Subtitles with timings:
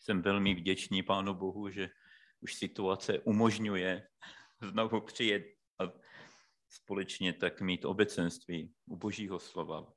[0.00, 1.90] Jsem velmi vděčný Pánu Bohu, že
[2.40, 4.08] už situace umožňuje
[4.62, 5.42] znovu přijet
[5.78, 5.92] a
[6.68, 9.92] společně tak mít obecenství u Božího slova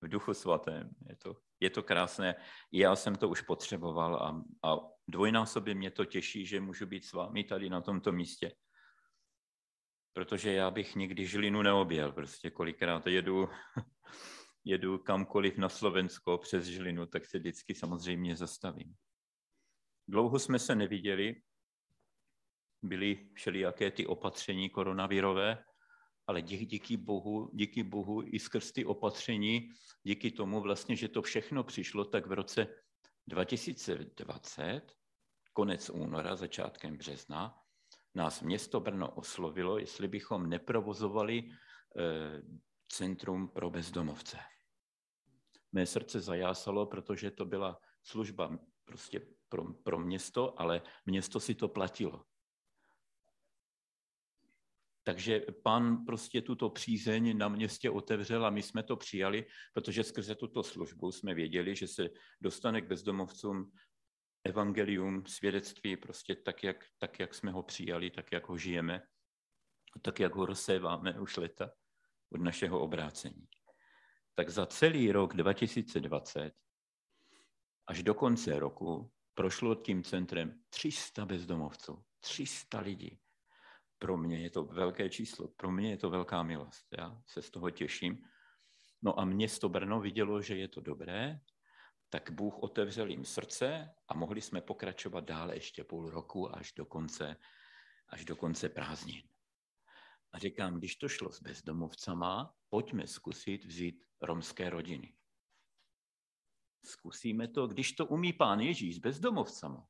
[0.00, 0.90] v duchu svatém.
[1.08, 2.34] Je to, je to krásné.
[2.72, 4.76] Já jsem to už potřeboval a, a
[5.08, 8.52] dvojnásobně mě to těší, že můžu být s vámi tady na tomto místě.
[10.12, 12.12] Protože já bych nikdy Žilinu neobjel.
[12.12, 13.48] Prostě kolikrát jedu,
[14.64, 18.94] jedu kamkoliv na Slovensko přes Žilinu, tak se vždycky samozřejmě zastavím.
[20.08, 21.42] Dlouho jsme se neviděli,
[22.82, 25.64] byly všelijaké ty opatření koronavirové,
[26.26, 29.68] ale díky, díky, Bohu, díky Bohu i skrz ty opatření,
[30.02, 32.66] díky tomu vlastně, že to všechno přišlo, tak v roce
[33.26, 34.82] 2020,
[35.52, 37.54] konec února, začátkem března,
[38.14, 41.50] nás město Brno oslovilo, jestli bychom neprovozovali
[41.98, 42.42] eh,
[42.88, 44.38] centrum pro bezdomovce.
[45.72, 51.68] Mé srdce zajásalo, protože to byla služba prostě pro, pro město, ale město si to
[51.68, 52.24] platilo.
[55.02, 60.34] Takže pan prostě tuto přízeň na městě otevřel a my jsme to přijali, protože skrze
[60.34, 62.08] tuto službu jsme věděli, že se
[62.40, 63.72] dostane k bezdomovcům
[64.44, 69.02] evangelium, svědectví, prostě tak jak, tak, jak jsme ho přijali, tak, jak ho žijeme,
[70.02, 71.70] tak, jak ho rozséváme už leta
[72.32, 73.48] od našeho obrácení.
[74.34, 76.52] Tak za celý rok 2020
[77.86, 83.20] až do konce roku prošlo tím centrem 300 bezdomovců, 300 lidí
[83.98, 86.86] pro mě je to velké číslo, pro mě je to velká milost.
[86.98, 88.24] Já se z toho těším.
[89.02, 91.40] No a město Brno vidělo, že je to dobré,
[92.10, 96.86] tak Bůh otevřel jim srdce a mohli jsme pokračovat dále ještě půl roku až do
[96.86, 97.36] konce,
[98.08, 99.22] až do konce prázdnin.
[100.32, 105.14] A říkám, když to šlo s bezdomovcama, pojďme zkusit vzít romské rodiny.
[106.84, 109.86] Zkusíme to, když to umí pán Ježíš s bezdomovcama.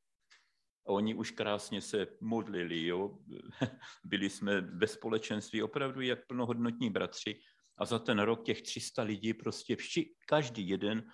[0.86, 3.18] A oni už krásně se modlili, jo?
[4.04, 7.40] byli jsme ve společenství opravdu jak plnohodnotní bratři
[7.76, 11.10] a za ten rok těch 300 lidí prostě vši, každý jeden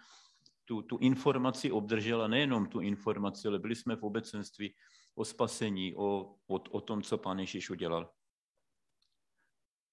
[0.65, 4.75] tu, tu informaci obdržel a nejenom tu informaci, ale byli jsme v obecenství
[5.15, 8.11] o spasení, o, o, o tom, co pán Ježíš udělal.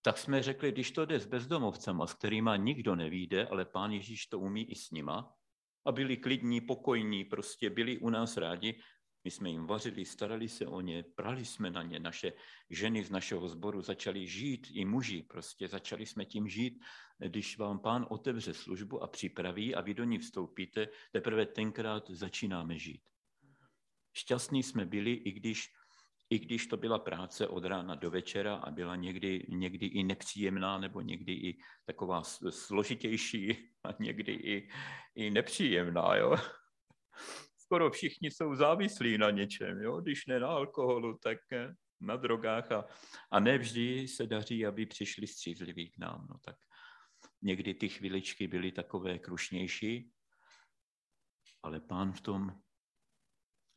[0.02, 4.26] Tak jsme řekli, když to jde s bezdomovcema, s kterýma nikdo nevíde, ale pán Ježíš
[4.26, 5.36] to umí i s nima,
[5.86, 8.80] a byli klidní, pokojní, prostě byli u nás rádi,
[9.24, 12.00] my jsme jim vařili, starali se o ně, prali jsme na ně.
[12.00, 12.34] Naše
[12.70, 16.84] ženy z našeho sboru začaly žít, i muži prostě začali jsme tím žít.
[17.18, 22.80] Když vám pán otevře službu a připraví a vy do ní vstoupíte, teprve tenkrát začínáme
[22.80, 23.02] žít.
[24.14, 25.74] Šťastní jsme byli, i když,
[26.32, 30.78] i když to byla práce od rána do večera a byla někdy, někdy i nepříjemná
[30.78, 34.70] nebo někdy i taková složitější a někdy i,
[35.16, 36.16] i nepříjemná.
[36.16, 36.36] Jo?
[37.72, 40.02] skoro všichni jsou závislí na něčem, jo?
[40.02, 42.86] když ne na alkoholu, tak eh, na drogách a,
[43.32, 46.28] a nevždy se daří, aby přišli střízliví k nám.
[46.30, 46.56] No, tak
[47.42, 50.12] někdy ty chviličky byly takové krušnější,
[51.64, 52.62] ale pán v tom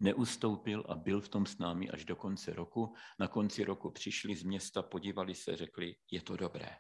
[0.05, 2.95] neustoupil a byl v tom s námi až do konce roku.
[3.19, 6.77] Na konci roku přišli z města, podívali se, řekli, je to dobré.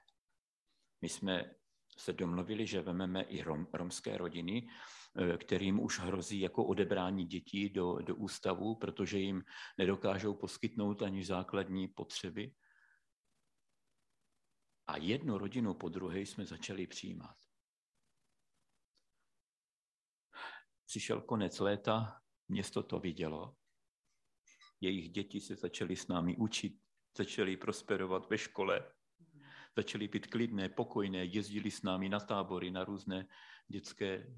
[1.00, 1.50] My jsme
[1.98, 4.68] se domluvili, že vememe i rom, romské rodiny
[5.16, 9.44] Eh, kterým už hrozí jako odebrání dětí do, do ústavu, protože jim
[9.78, 12.54] nedokážou poskytnout ani základní potřeby.
[14.86, 17.36] A jednu rodinu po druhé jsme začali přijímat.
[20.86, 23.56] Přišel konec léta, město to vidělo,
[24.81, 26.81] jejich děti se začaly s námi učit,
[27.16, 28.93] začaly prosperovat ve škole,
[29.77, 33.28] začaly být klidné, pokojné, jezdili s námi na tábory, na různé
[33.69, 34.37] dětské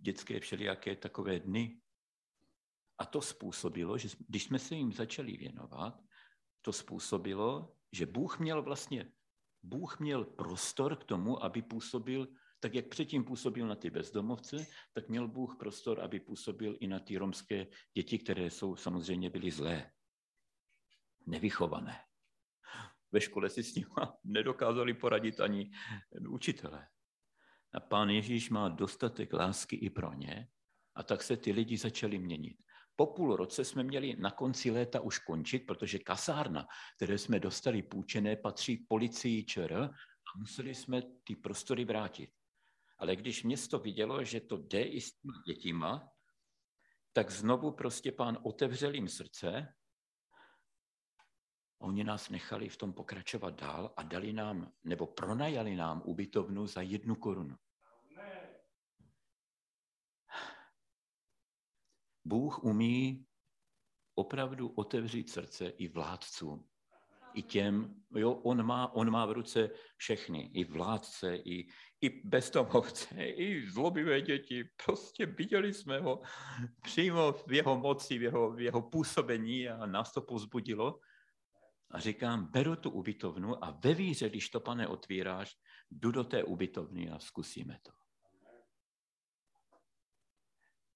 [0.00, 1.80] dětské všelijaké takové dny.
[2.98, 6.02] A to způsobilo, že když jsme se jim začali věnovat,
[6.60, 9.12] to způsobilo, že Bůh měl vlastně,
[9.62, 12.28] Bůh měl prostor k tomu, aby působil,
[12.62, 17.00] tak jak předtím působil na ty bezdomovce, tak měl Bůh prostor, aby působil i na
[17.00, 19.90] ty romské děti, které jsou samozřejmě byly zlé,
[21.26, 21.98] nevychované.
[23.12, 23.90] Ve škole si s nimi
[24.24, 25.70] nedokázali poradit ani
[26.28, 26.88] učitelé.
[27.74, 30.48] A pán Ježíš má dostatek lásky i pro ně
[30.94, 32.56] a tak se ty lidi začali měnit.
[32.96, 36.66] Po půl roce jsme měli na konci léta už končit, protože kasárna,
[36.96, 39.74] které jsme dostali půjčené, patří policii ČR
[40.34, 42.30] a museli jsme ty prostory vrátit.
[43.02, 46.12] Ale když město vidělo, že to jde i s těma dětima,
[47.12, 49.74] tak znovu prostě pán otevřel jim srdce.
[51.78, 56.82] Oni nás nechali v tom pokračovat dál a dali nám, nebo pronajali nám ubytovnu za
[56.82, 57.56] jednu korunu.
[62.24, 63.26] Bůh umí
[64.14, 66.68] opravdu otevřít srdce i vládcům.
[67.34, 71.68] I těm, jo, on má, on má v ruce všechny, i vládce, i,
[72.02, 74.64] i bezdomovce, i zlobivé děti.
[74.84, 76.22] Prostě viděli jsme ho
[76.82, 81.00] přímo v jeho moci, v jeho, v jeho působení a nás to pozbudilo.
[81.90, 85.56] A říkám, beru tu ubytovnu a ve víře, když to, pane, otvíráš,
[85.90, 87.92] jdu do té ubytovny a zkusíme to.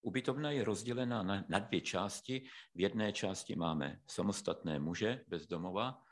[0.02, 2.48] Ubytovna je rozdělena na, na dvě části.
[2.74, 6.02] V jedné části máme samostatné muže bez domova,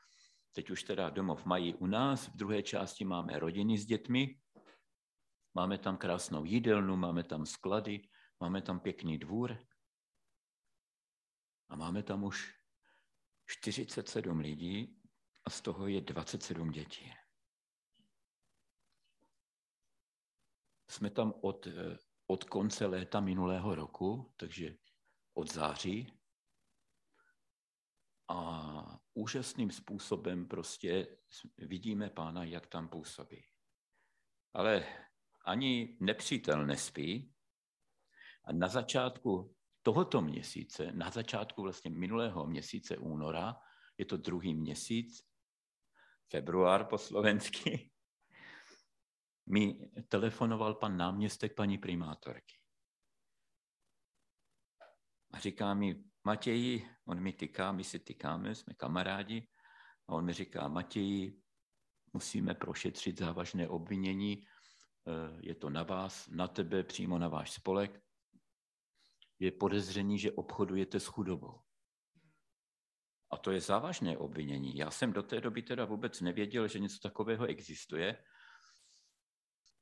[0.52, 4.38] teď už teda domov mají u nás, v druhé části máme rodiny s dětmi,
[5.54, 8.08] máme tam krásnou jídelnu, máme tam sklady,
[8.40, 9.58] máme tam pěkný dvůr
[11.68, 12.54] a máme tam už
[13.46, 15.00] 47 lidí
[15.44, 17.12] a z toho je 27 dětí.
[20.90, 21.66] Jsme tam od,
[22.26, 24.76] od konce léta minulého roku, takže
[25.34, 26.20] od září.
[28.28, 31.18] A úžasným způsobem prostě
[31.58, 33.44] vidíme pána, jak tam působí.
[34.54, 35.03] Ale
[35.44, 37.32] ani nepřítel nespí.
[38.44, 43.56] A na začátku tohoto měsíce, na začátku vlastně minulého měsíce února,
[43.98, 45.22] je to druhý měsíc,
[46.30, 47.90] február po slovensky,
[49.46, 52.54] mi telefonoval pan náměstek paní primátorky.
[55.30, 59.48] A říká mi, Matěji, on mi tyká, my si tykáme, jsme kamarádi,
[60.08, 61.42] a on mi říká, Matěji,
[62.12, 64.46] musíme prošetřit závažné obvinění,
[65.40, 68.00] je to na vás, na tebe, přímo na váš spolek.
[69.38, 71.60] Je podezření, že obchodujete s chudobou.
[73.30, 74.76] A to je závažné obvinění.
[74.76, 78.24] Já jsem do té doby teda vůbec nevěděl, že něco takového existuje.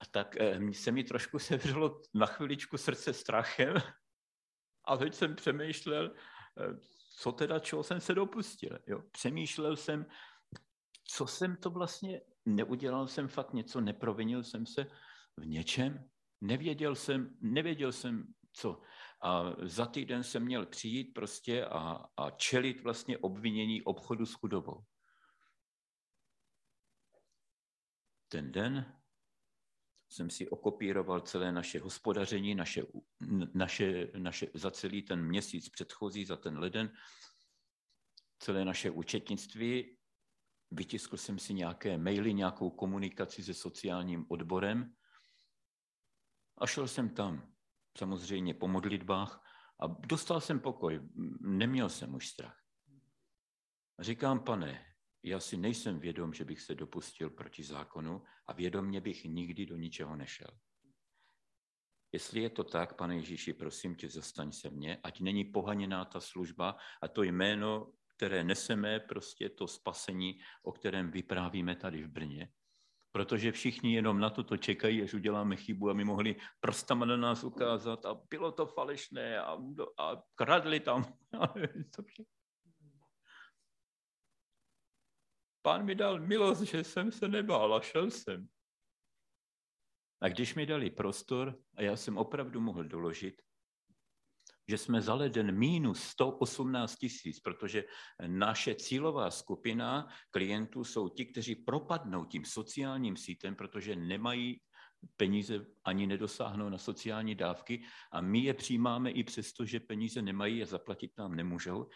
[0.01, 3.75] A tak eh, se mi trošku sevřelo na chviličku srdce strachem.
[4.85, 6.79] A teď jsem přemýšlel, eh,
[7.17, 8.79] co teda, čeho jsem se dopustil.
[8.87, 9.03] Jo?
[9.13, 10.07] Přemýšlel jsem,
[11.05, 14.87] co jsem to vlastně, neudělal jsem fakt něco, neprovinil jsem se
[15.37, 18.81] v něčem, nevěděl jsem, nevěděl jsem, co.
[19.23, 24.85] A za týden jsem měl přijít prostě a, a čelit vlastně obvinění obchodu s chudobou.
[28.29, 28.99] Ten den
[30.09, 32.83] jsem si okopíroval celé naše hospodaření, naše,
[33.55, 36.93] naše, naše, za celý ten měsíc předchozí, za ten leden,
[38.39, 39.99] celé naše účetnictví.
[40.71, 44.95] Vytiskl jsem si nějaké maily, nějakou komunikaci se sociálním odborem
[46.59, 47.55] a šel jsem tam,
[47.99, 49.45] samozřejmě po modlitbách
[49.81, 51.01] a dostal jsem pokoj,
[51.41, 52.59] neměl jsem už strach.
[53.99, 54.87] A říkám, pane,
[55.23, 59.77] já si nejsem vědom, že bych se dopustil proti zákonu a vědomně bych nikdy do
[59.77, 60.59] ničeho nešel.
[62.13, 66.21] Jestli je to tak, pane Ježíši, prosím tě, zastaň se mně, ať není pohaněná ta
[66.21, 72.53] služba a to jméno, které neseme, prostě to spasení, o kterém vyprávíme tady v Brně.
[73.13, 78.07] Protože všichni jenom na toto čekají, až uděláme chybu, aby mohli prstama na nás ukázat
[78.07, 79.59] a bylo to falešné a,
[79.99, 81.05] a kradli tam.
[85.63, 88.49] Pán mi dal milost, že jsem se nebál a šel jsem.
[90.21, 93.43] A když mi dali prostor a já jsem opravdu mohl doložit,
[94.69, 97.85] že jsme za leden minus 118 tisíc, protože
[98.27, 104.61] naše cílová skupina klientů jsou ti, kteří propadnou tím sociálním sítem, protože nemají
[105.17, 110.63] peníze ani nedosáhnou na sociální dávky a my je přijímáme i přesto, že peníze nemají
[110.63, 111.89] a zaplatit nám nemůžou.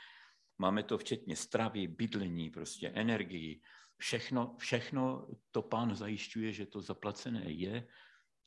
[0.59, 3.61] Máme to včetně stravy, bydlení, prostě energii.
[3.99, 7.89] Všechno, všechno to pán zajišťuje, že to zaplacené je,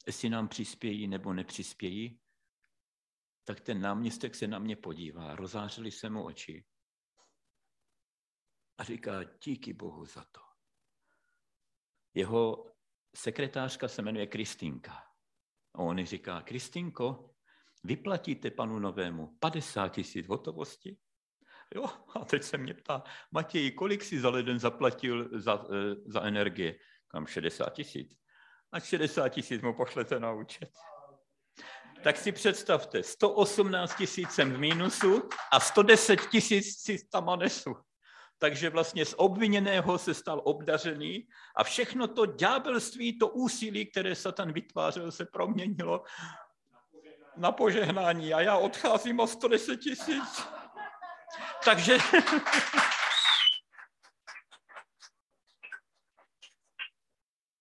[0.07, 2.19] jestli nám přispějí nebo nepřispějí,
[3.49, 6.65] tak ten náměstek se na mě podívá, rozářili se mu oči
[8.77, 10.41] a říká, díky Bohu za to.
[12.13, 12.65] Jeho
[13.15, 14.93] sekretářka se jmenuje Kristýnka.
[15.73, 17.35] A on říká, Kristýnko,
[17.83, 20.97] vyplatíte panu novému 50 tisíc hotovosti?
[21.75, 26.21] Jo, a teď se mě ptá, Matěj, kolik si za leden zaplatil za, eh, za
[26.21, 26.79] energie?
[27.07, 28.17] Kam 60 tisíc.
[28.71, 30.69] A 60 tisíc mu pošlete na účet.
[32.03, 37.75] Tak si představte, 118 tisíc jsem v mínusu a 110 tisíc si tam nesu.
[38.37, 44.53] Takže vlastně z obviněného se stal obdařený a všechno to ďábelství, to úsilí, které Satan
[44.53, 46.03] vytvářel, se proměnilo
[47.37, 48.33] na požehnání.
[48.33, 50.47] A já odcházím o 110 tisíc.
[51.65, 51.97] Takže...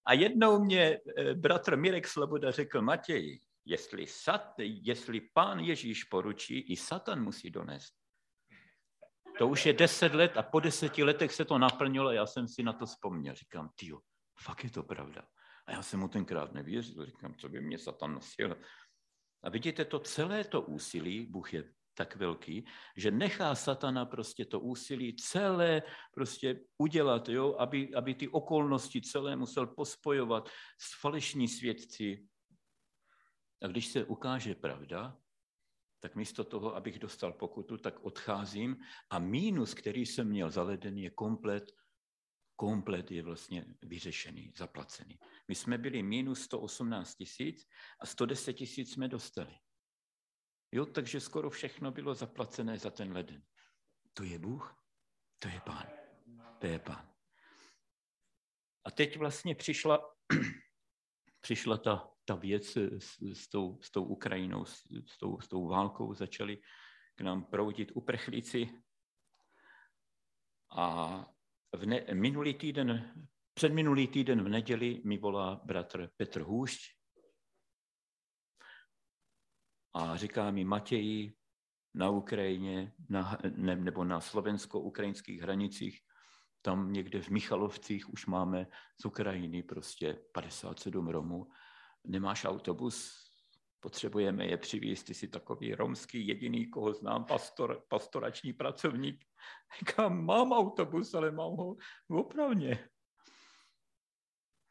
[0.07, 6.61] A jednou mě eh, bratr Mirek Sloboda řekl, Matěj, jestli, sat, jestli pán Ježíš poručí,
[6.61, 7.95] i Satan musí donést.
[9.39, 12.49] To už je deset let a po deseti letech se to naplnilo a já jsem
[12.49, 13.35] si na to vzpomněl.
[13.35, 14.01] Říkám, tyjo,
[14.41, 15.23] fakt je to pravda.
[15.67, 17.07] A já jsem mu tenkrát nevěřil.
[17.07, 18.57] Říkám, co by mě Satan nosil.
[19.43, 22.65] A vidíte, to celé to úsilí, Bůh je tak velký,
[22.97, 25.83] že nechá satana prostě to úsilí celé
[26.15, 30.49] prostě udělat, jo, aby, aby ty okolnosti celé musel pospojovat
[30.79, 32.28] s falešní svědci.
[33.63, 35.19] A když se ukáže pravda,
[36.01, 38.77] tak místo toho, abych dostal pokutu, tak odcházím
[39.11, 41.73] a mínus, který jsem měl zaleden, je komplet,
[42.57, 45.19] komplet je vlastně vyřešený, zaplacený.
[45.49, 47.69] My jsme byli minus 118 tisíc
[48.01, 49.59] a 110 tisíc jsme dostali.
[50.73, 53.43] Jo, takže skoro všechno bylo zaplacené za ten leden.
[54.13, 54.85] To je Bůh,
[55.39, 55.87] to je pán.
[56.59, 57.15] To je pán.
[58.85, 60.15] A teď vlastně přišla,
[61.41, 65.69] přišla ta, ta věc s, s, tou, s tou Ukrajinou, s, s, tou, s tou
[65.69, 66.61] válkou, začali
[67.15, 68.69] k nám proudit uprchlíci.
[70.77, 71.27] A
[71.73, 73.15] v ne, minulý týden,
[73.55, 76.99] předminulý týden v neděli mi volá bratr Petr Hůšť,
[79.95, 81.37] a říká mi Matěji
[81.95, 86.01] na Ukrajině na, ne, nebo na slovensko-ukrajinských hranicích,
[86.63, 88.67] tam někde v Michalovcích už máme
[89.01, 91.49] z Ukrajiny prostě 57 Romů.
[92.09, 93.25] Nemáš autobus?
[93.81, 99.25] Potřebujeme je přivést, ty jsi takový romský jediný, koho znám, pastor, pastorační pracovník.
[99.79, 101.77] Říkám, mám autobus, ale mám ho
[102.11, 102.89] opravně.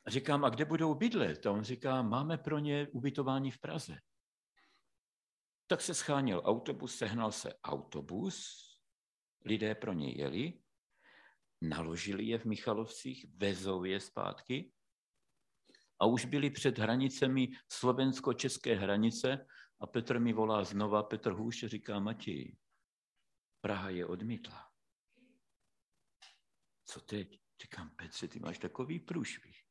[0.08, 1.46] Říkám, a kde budou bydlet?
[1.46, 3.98] A on říká, máme pro ně ubytování v Praze.
[5.68, 8.58] Tak se scháněl autobus, sehnal se autobus,
[9.46, 10.62] lidé pro ně jeli,
[11.62, 14.72] naložili je v Michalovcích, vezou je zpátky
[16.00, 19.46] a už byli před hranicemi slovensko-české hranice
[19.80, 22.58] a Petr mi volá znova, Petr Hůš říká Matěj,
[23.62, 24.72] Praha je odmítla.
[26.86, 27.40] Co teď?
[27.62, 29.64] Říkám, Petře, ty máš takový průšvih.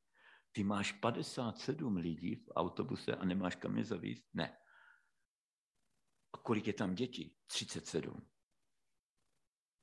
[0.52, 4.24] Ty máš 57 lidí v autobuse a nemáš kam je zavíst?
[4.34, 4.58] Ne.
[6.32, 7.36] A kolik je tam dětí?
[7.46, 8.28] 37.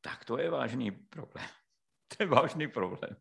[0.01, 1.47] Tak to je vážný problém.
[2.17, 3.15] To je vážný problém.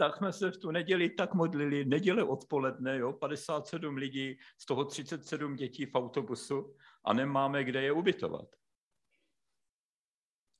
[0.00, 4.84] Tak jsme se v tu neděli tak modlili, neděle odpoledne, jo, 57 lidí, z toho
[4.84, 8.48] 37 dětí v autobusu a nemáme kde je ubytovat.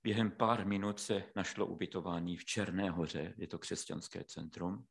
[0.02, 4.86] Během pár minut se našlo ubytování v Černé hoře, je to křesťanské centrum,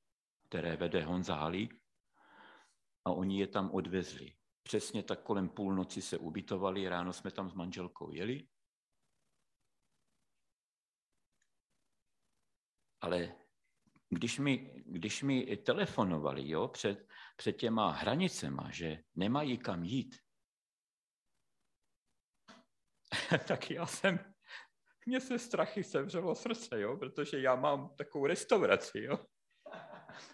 [0.49, 1.81] které vede Honza Halík,
[3.05, 4.33] a oni je tam odvezli.
[4.63, 8.47] Přesně tak kolem půlnoci se ubytovali, ráno jsme tam s manželkou jeli.
[13.01, 13.46] Ale
[14.09, 20.15] když mi, když mi telefonovali jo, před, před těma hranicema, že nemají kam jít,
[23.47, 24.19] tak já jsem,
[25.05, 29.25] mně se strachy sevřelo srdce, jo, protože já mám takovou restauraci, jo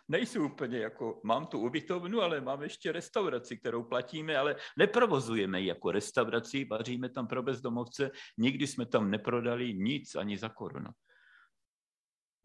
[0.07, 5.67] nejsou úplně jako, mám tu ubytovnu, ale mám ještě restauraci, kterou platíme, ale neprovozujeme ji
[5.67, 10.89] jako restauraci, vaříme tam pro bezdomovce, nikdy jsme tam neprodali nic ani za korunu.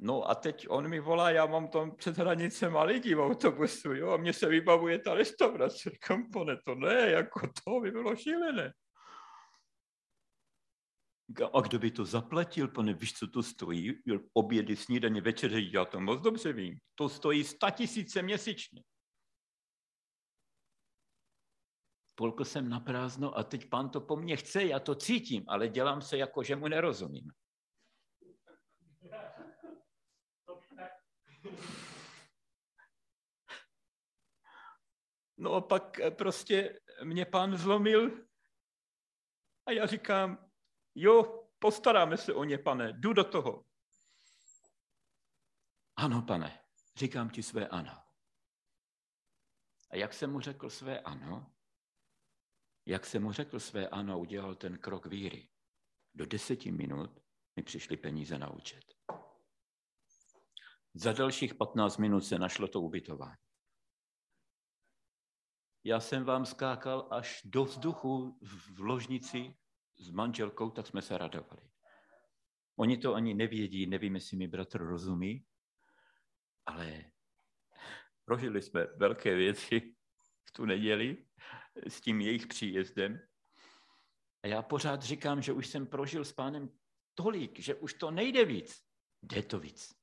[0.01, 4.11] No a teď on mi volá, já mám tam před hranicema lidí v autobusu, jo,
[4.11, 5.91] a mně se vybavuje ta restaurace.
[5.91, 8.73] Říkám, pane, to ne, jako to by bylo šílené.
[11.55, 13.95] A kdo by to zaplatil, pane, víš, co to stojí?
[14.33, 16.79] Obědy, snídaně, večeře, já to moc dobře vím.
[16.95, 18.83] To stojí 100 tisíce měsíčně.
[22.15, 25.69] Polko jsem na prázdno a teď pán to po mně chce, já to cítím, ale
[25.69, 27.31] dělám se jako, že mu nerozumím.
[35.37, 38.27] No a pak prostě mě pán zlomil
[39.67, 40.49] a já říkám,
[40.95, 43.65] Jo, postaráme se o ně, pane, jdu do toho.
[45.97, 46.65] Ano, pane,
[46.97, 48.03] říkám ti své ano.
[49.91, 51.55] A jak jsem mu řekl své ano,
[52.87, 55.49] jak jsem mu řekl své ano, udělal ten krok víry.
[56.15, 57.21] Do deseti minut
[57.57, 58.95] mi přišly peníze na účet.
[60.95, 63.37] Za dalších 15 minut se našlo to ubytování.
[65.85, 69.57] Já jsem vám skákal až do vzduchu v ložnici
[69.99, 71.71] s manželkou, tak jsme se radovali.
[72.77, 75.47] Oni to ani nevědí, nevím, jestli mi bratr rozumí,
[76.67, 77.05] ale
[78.25, 79.95] prožili jsme velké věci
[80.45, 81.27] v tu neděli
[81.87, 83.21] s tím jejich příjezdem.
[84.43, 86.69] A já pořád říkám, že už jsem prožil s pánem
[87.15, 88.83] tolik, že už to nejde víc.
[89.23, 89.98] Jde to víc.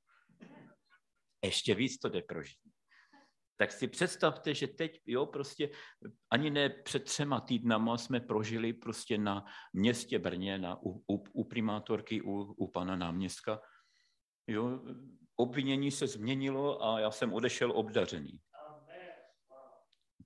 [1.45, 2.59] Ještě víc to jde prožít.
[3.57, 5.69] Tak si představte, že teď, jo, prostě
[6.31, 11.43] ani ne před třema týdnama jsme prožili prostě na městě Brně, na, u, u, u
[11.43, 13.61] primátorky, u, u pana náměstka.
[14.47, 14.79] Jo,
[15.35, 18.39] obvinění se změnilo a já jsem odešel obdařený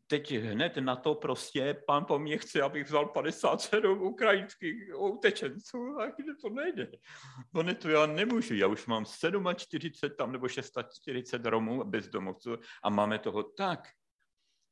[0.09, 6.11] teď hned na to prostě pán po mně chce, abych vzal 57 ukrajinských utečenců, a
[6.41, 6.91] to nejde.
[7.53, 9.05] To ne, to já nemůžu, já už mám
[9.55, 13.89] 47 tam nebo 640 Romů bezdomovců a máme toho tak.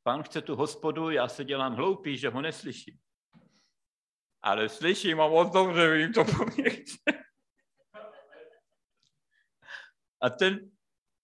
[0.02, 2.98] Pán chce tu hospodu, já se dělám hloupý, že ho neslyším.
[4.42, 6.98] Ale slyším a moc dobře vím, to po mně chce.
[10.20, 10.70] A ten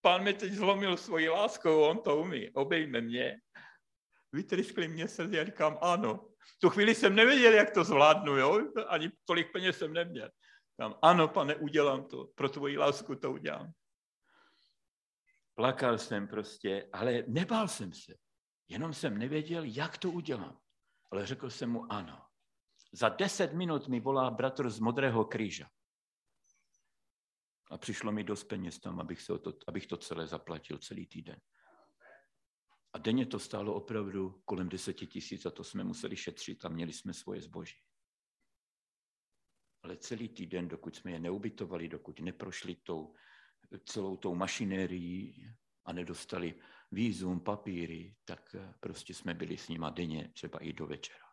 [0.00, 3.40] pán mi teď zlomil svoji láskou, on to umí, obejme mě
[4.34, 6.28] vytryskli mě se, já říkám ano.
[6.58, 8.72] Tu chvíli jsem nevěděl, jak to zvládnu, jo?
[8.88, 10.30] ani tolik peněz jsem neměl.
[10.70, 13.72] Říkám, ano, pane, udělám to, pro tvoji lásku to udělám.
[15.54, 18.14] Plakal jsem prostě, ale nebál jsem se.
[18.68, 20.58] Jenom jsem nevěděl, jak to udělám.
[21.12, 22.22] Ale řekl jsem mu ano.
[22.92, 25.64] Za deset minut mi volá bratr z Modrého kříže.
[27.70, 31.40] A přišlo mi dost peněz tam, abych, se to, abych to celé zaplatil celý týden.
[32.94, 36.92] A denně to stálo opravdu kolem deseti tisíc a to jsme museli šetřit a měli
[36.92, 37.76] jsme svoje zboží.
[39.82, 43.14] Ale celý týden, dokud jsme je neubytovali, dokud neprošli tou,
[43.84, 45.50] celou tou mašinérií
[45.84, 46.54] a nedostali
[46.92, 51.24] výzum, papíry, tak prostě jsme byli s nima denně, třeba i do večera.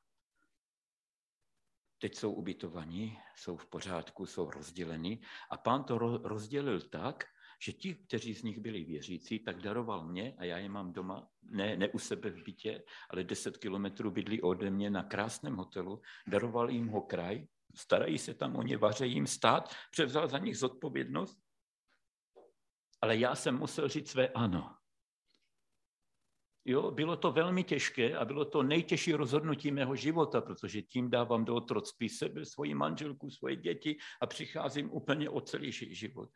[1.97, 7.23] Teď jsou ubytovaní, jsou v pořádku, jsou rozděleni a pán to rozdělil tak,
[7.63, 11.27] že ti, kteří z nich byli věřící, tak daroval mě a já je mám doma,
[11.43, 16.01] ne, ne u sebe v bytě, ale 10 kilometrů bydlí ode mě na krásném hotelu,
[16.27, 20.57] daroval jim ho kraj, starají se tam o ně, vařejí jim stát, převzal za nich
[20.57, 21.39] zodpovědnost,
[23.01, 24.75] ale já jsem musel říct své ano.
[26.65, 31.45] Jo, bylo to velmi těžké a bylo to nejtěžší rozhodnutí mého života, protože tím dávám
[31.45, 36.29] do otroctví sebe, svoji manželku, svoje děti a přicházím úplně o celý život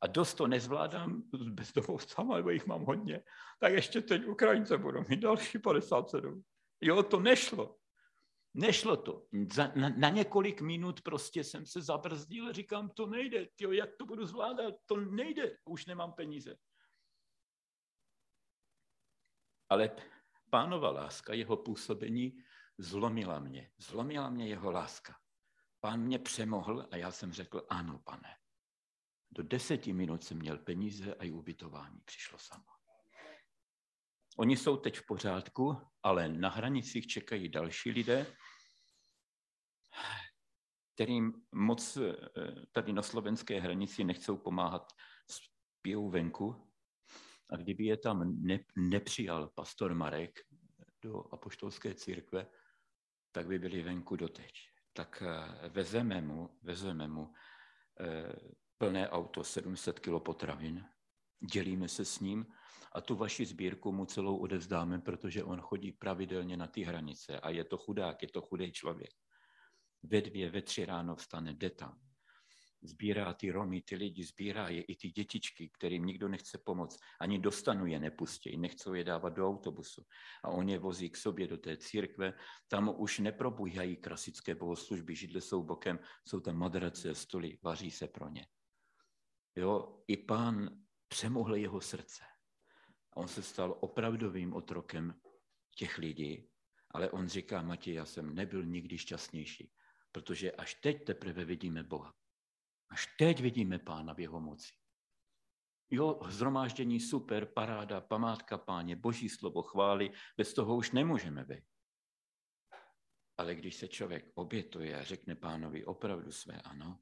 [0.00, 3.22] a dost to nezvládám s bezdomovcama, nebo jich mám hodně,
[3.60, 6.44] tak ještě teď Ukrajince budou mít další 57.
[6.80, 7.76] Jo, to nešlo.
[8.54, 9.26] Nešlo to.
[9.52, 13.96] Za, na, na několik minut prostě jsem se zabrzdil a říkám, to nejde, tyjo, jak
[13.96, 16.56] to budu zvládat, to nejde, už nemám peníze.
[19.68, 19.90] Ale
[20.50, 22.38] pánova láska, jeho působení
[22.78, 23.70] zlomila mě.
[23.78, 25.14] Zlomila mě jeho láska.
[25.80, 28.39] Pán mě přemohl a já jsem řekl, ano, pane.
[29.30, 32.64] Do deseti minut jsem měl peníze a i ubytování přišlo samo.
[34.36, 38.26] Oni jsou teď v pořádku, ale na hranicích čekají další lidé,
[40.94, 42.16] kterým moc eh,
[42.72, 44.92] tady na slovenské hranici nechcou pomáhat
[45.30, 45.40] s
[45.82, 46.72] pijou venku.
[47.50, 50.40] A kdyby je tam ne, nepřijal pastor Marek
[51.02, 52.46] do apoštolské církve,
[53.32, 54.52] tak by byli venku doteď.
[54.92, 57.32] Tak eh, vezeme mu, vezeme mu
[58.00, 58.32] eh,
[58.80, 60.84] plné auto, 700 kg potravin,
[61.52, 62.46] dělíme se s ním
[62.92, 67.50] a tu vaši sbírku mu celou odevzdáme, protože on chodí pravidelně na ty hranice a
[67.50, 69.10] je to chudák, je to chudý člověk.
[70.02, 72.00] Ve dvě, ve tři ráno vstane, jde tam
[72.82, 77.38] sbírá ty Romy, ty lidi, sbírá je i ty dětičky, kterým nikdo nechce pomoct, ani
[77.38, 80.06] dostanu je nepustějí, nechcou je dávat do autobusu.
[80.44, 82.32] A on je vozí k sobě do té církve,
[82.68, 88.28] tam už neprobíhají klasické bohoslužby, židle jsou bokem, jsou tam madrace, stoly, vaří se pro
[88.28, 88.46] ně.
[89.56, 92.24] Jo, i pán přemohl jeho srdce.
[93.12, 95.20] A on se stal opravdovým otrokem
[95.76, 96.50] těch lidí,
[96.90, 99.72] ale on říká, Matěj, já jsem nebyl nikdy šťastnější,
[100.12, 102.14] protože až teď teprve vidíme Boha.
[102.90, 104.74] Až teď vidíme Pána v jeho moci.
[105.90, 111.64] Jo, zhromáždění super, paráda, památka páně, boží slovo chvály, bez toho už nemůžeme být.
[113.36, 117.00] Ale když se člověk obětuje a řekne pánovi opravdu své ano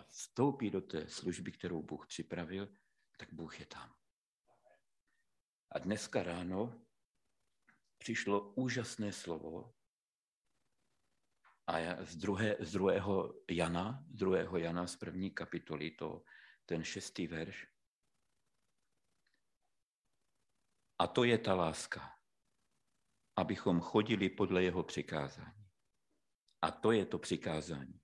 [0.00, 2.68] a vstoupí do té služby, kterou Bůh připravil,
[3.18, 3.94] tak Bůh je tam.
[5.70, 6.86] A dneska ráno
[7.98, 9.74] přišlo úžasné slovo
[11.66, 16.24] a z, druhé, z druhého Jana, z druhého Jana z první kapitoly, to,
[16.66, 17.66] ten šestý verš.
[20.98, 22.18] A to je ta láska,
[23.36, 25.70] abychom chodili podle jeho přikázání.
[26.62, 28.00] A to je to přikázání,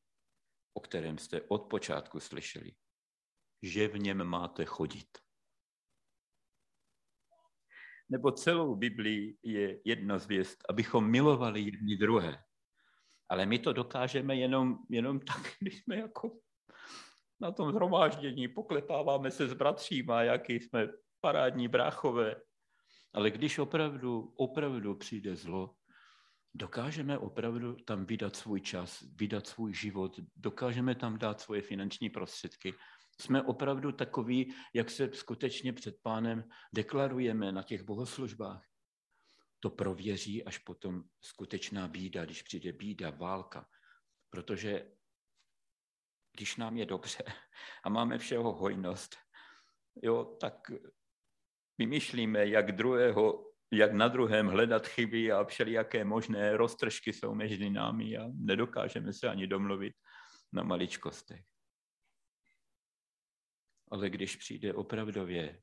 [0.77, 2.73] o kterém jste od počátku slyšeli,
[3.63, 5.09] že v něm máte chodit.
[8.09, 12.45] Nebo celou Biblii je jedna zvěst, abychom milovali jedni druhé.
[13.29, 16.39] Ale my to dokážeme jenom, jenom tak, když jsme jako
[17.41, 20.89] na tom zhromáždění, poklepáváme se s bratříma, jaký jsme
[21.21, 22.37] parádní bráchové.
[23.15, 25.76] Ale když opravdu, opravdu přijde zlo,
[26.57, 32.75] dokážeme opravdu tam vydat svůj čas, vydat svůj život, dokážeme tam dát svoje finanční prostředky.
[33.21, 38.65] Jsme opravdu takoví, jak se skutečně před pánem deklarujeme na těch bohoslužbách.
[39.61, 43.69] To prověří až potom skutečná bída, když přijde bída, válka.
[44.31, 44.93] Protože
[46.33, 47.25] když nám je dobře
[47.85, 49.17] a máme všeho hojnost,
[50.03, 50.71] jo, tak
[51.79, 58.17] vymýšlíme, jak druhého jak na druhém hledat chyby a všelijaké možné roztržky jsou mezi námi
[58.17, 59.95] a nedokážeme se ani domluvit
[60.53, 61.45] na maličkostech.
[63.91, 65.63] Ale když přijde opravdově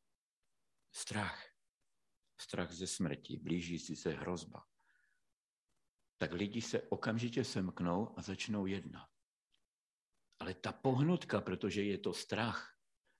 [0.95, 1.53] strach,
[2.39, 4.63] strach ze smrti, blížící se hrozba,
[6.17, 9.09] tak lidi se okamžitě semknou a začnou jednat.
[10.39, 12.73] Ale ta pohnutka, protože je to strach,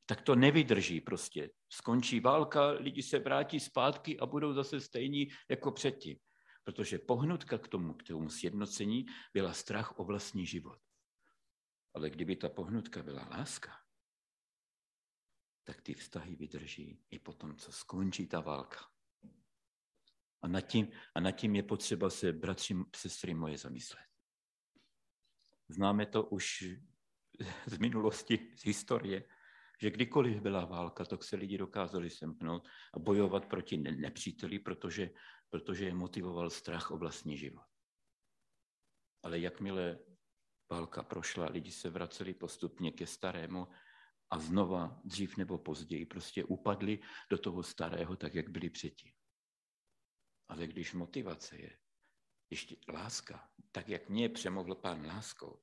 [0.05, 1.49] tak to nevydrží prostě.
[1.69, 6.17] Skončí válka, lidi se vrátí zpátky a budou zase stejní jako předtím.
[6.63, 10.79] Protože pohnutka k tomu, k tomu sjednocení, byla strach o vlastní život.
[11.93, 13.71] Ale kdyby ta pohnutka byla láska,
[15.63, 18.79] tak ty vztahy vydrží i potom, co skončí ta válka.
[20.41, 24.05] A nad tím, a nad tím je potřeba se, bratři, sestry moje, zamyslet.
[25.69, 26.63] Známe to už
[27.65, 29.23] z minulosti, z historie,
[29.83, 35.09] že kdykoliv byla válka, tak se lidi dokázali semknout a bojovat proti nepříteli, protože,
[35.49, 37.67] protože je motivoval strach o vlastní život.
[39.23, 39.99] Ale jakmile
[40.71, 43.67] válka prošla, lidi se vraceli postupně ke starému
[44.29, 49.11] a znova, dřív nebo později, prostě upadli do toho starého, tak jak byli předtím.
[50.47, 51.77] Ale když motivace je
[52.49, 55.59] ještě láska, tak jak mě přemohl pán láskou,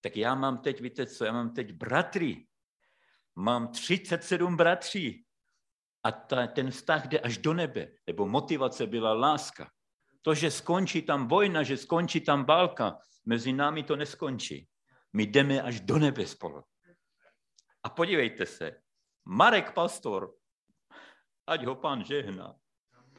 [0.00, 2.47] tak já mám teď, víte co, já mám teď bratry,
[3.38, 5.24] mám 37 bratří
[6.02, 9.70] a ta, ten vztah jde až do nebe, nebo motivace byla láska.
[10.22, 14.68] To, že skončí tam vojna, že skončí tam válka, mezi námi to neskončí.
[15.12, 16.62] My jdeme až do nebe spolu.
[17.82, 18.82] A podívejte se,
[19.24, 20.34] Marek Pastor,
[21.46, 22.54] ať ho pán žehná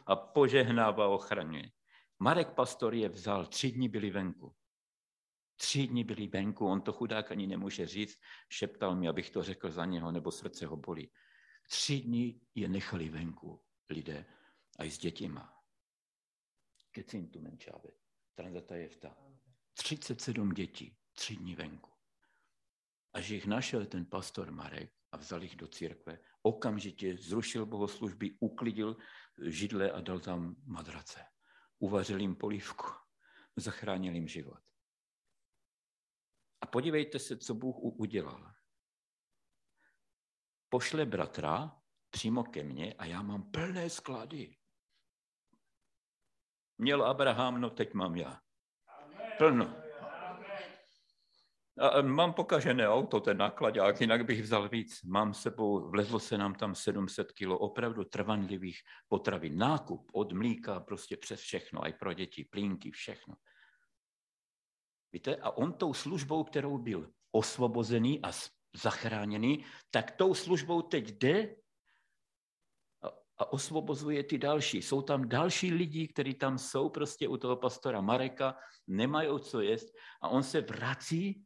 [0.06, 1.72] a požehnává ochraně.
[2.20, 4.56] Marek Pastor je vzal, tři dny byli venku.
[5.62, 8.20] Tři dny byli venku, on to chudák ani nemůže říct,
[8.50, 11.12] šeptal mi, abych to řekl za něho, nebo srdce ho bolí.
[11.70, 14.26] Tři dny je nechali venku lidé
[14.80, 15.54] a i s dětima.
[16.92, 17.90] Kecin tu menčábe,
[18.36, 19.18] tranzata je vta.
[19.74, 21.92] 37 dětí, tři dny venku.
[23.14, 28.98] Až jich našel ten pastor Marek a vzal jich do církve, okamžitě zrušil bohoslužby, uklidil
[29.42, 31.26] židle a dal tam madrace.
[31.80, 32.88] Uvařil jim polívku,
[33.56, 34.69] zachránil jim život.
[36.62, 38.52] A podívejte se, co Bůh udělal.
[40.70, 44.56] Pošle bratra přímo ke mně a já mám plné sklady.
[46.78, 48.40] Měl Abraham, no teď mám já.
[49.38, 49.76] Plno.
[51.80, 55.04] A mám pokažené auto, ten nákladák, jinak bych vzal víc.
[55.04, 59.58] Mám sebou, vlezlo se nám tam 700 kilo opravdu trvanlivých potravin.
[59.58, 63.36] Nákup od mlíka prostě přes všechno, i pro děti, plínky, všechno.
[65.12, 68.32] Víte, a on tou službou, kterou byl osvobozený a
[68.76, 71.56] zachráněný, tak tou službou teď jde
[73.38, 74.82] a osvobozuje ty další.
[74.82, 79.88] Jsou tam další lidi, kteří tam jsou prostě u toho pastora Mareka, nemají co jest
[80.22, 81.46] a on se vrací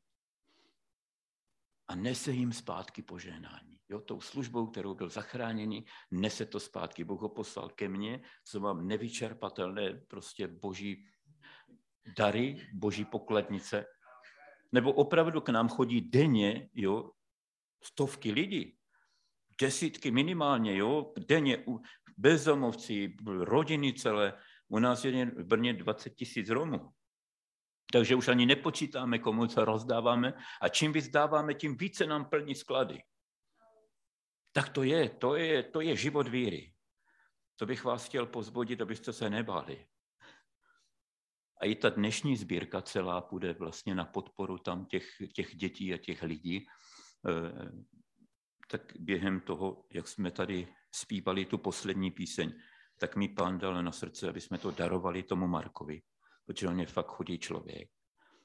[1.88, 3.80] a nese jim zpátky požehnání.
[3.90, 7.04] Jo, tou službou, kterou byl zachráněný, nese to zpátky.
[7.04, 11.06] Bůh ho poslal ke mně, co mám nevyčerpatelné prostě boží
[12.18, 13.86] dary, boží pokladnice,
[14.72, 17.12] nebo opravdu k nám chodí denně jo,
[17.84, 18.78] stovky lidí,
[19.62, 21.66] desítky minimálně, jo, denně
[22.18, 24.34] bezdomovci, rodiny celé.
[24.68, 26.90] U nás je v Brně 20 tisíc Romů.
[27.92, 32.56] Takže už ani nepočítáme, komu co rozdáváme a čím víc dáváme, tím více nám plní
[32.56, 33.04] sklady.
[34.52, 36.74] Tak to je, to je, to je život víry.
[37.56, 39.86] To bych vás chtěl pozbudit, abyste se nebáli.
[41.64, 45.98] A i ta dnešní sbírka celá půjde vlastně na podporu tam těch, těch dětí a
[45.98, 46.68] těch lidí.
[47.30, 47.72] Eh,
[48.68, 52.54] tak během toho, jak jsme tady zpívali tu poslední píseň,
[52.98, 56.02] tak mi pán dal na srdce, aby jsme to darovali tomu Markovi,
[56.46, 57.90] protože on je fakt chudý člověk.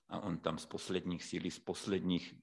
[0.08, 2.34] A on tam z posledních síly, z posledních,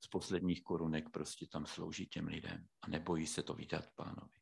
[0.00, 4.41] z posledních korunek prostě tam slouží těm lidem a nebojí se to vydat pánovi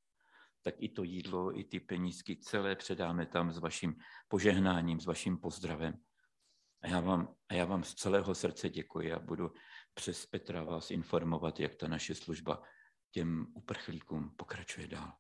[0.62, 3.96] tak i to jídlo, i ty penízky celé předáme tam s vaším
[4.28, 5.94] požehnáním, s vaším pozdravem.
[6.82, 9.52] A já vám, a já vám z celého srdce děkuji a budu
[9.94, 12.62] přes Petra vás informovat, jak ta naše služba
[13.10, 15.12] těm uprchlíkům pokračuje dál.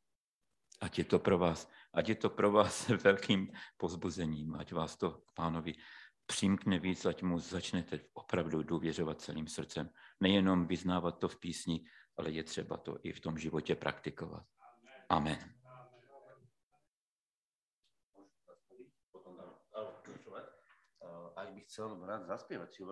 [0.80, 5.10] Ať je to pro vás, ať je to pro vás velkým pozbuzením, ať vás to
[5.10, 5.74] k pánovi
[6.26, 9.90] přimkne víc, ať mu začnete opravdu důvěřovat celým srdcem.
[10.20, 11.84] Nejenom vyznávat to v písni,
[12.16, 14.46] ale je třeba to i v tom životě praktikovat.
[15.10, 15.38] Amen.
[21.34, 22.84] Ak by chcel rád zaspievať, si